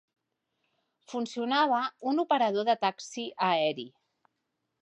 Funcionava 1.11 1.83
un 2.13 2.23
operador 2.25 2.67
de 2.71 2.77
taxi 2.87 3.29
aeri. 3.53 3.89